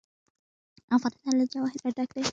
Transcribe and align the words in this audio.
افغانستان 0.97 1.33
له 1.39 1.45
جواهرات 1.53 1.93
ډک 1.97 2.09
دی. 2.15 2.23